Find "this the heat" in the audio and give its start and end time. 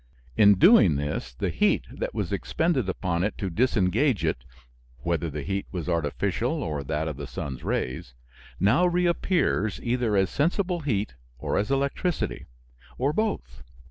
0.95-1.83